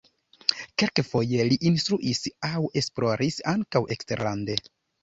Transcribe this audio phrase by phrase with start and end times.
[0.83, 4.63] Kelkfoje li instruis aŭ esploris ankaŭ eksterlande.